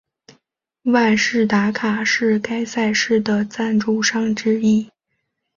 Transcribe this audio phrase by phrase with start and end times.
[0.85, 4.89] 万事达卡是该赛事的赞助商之一。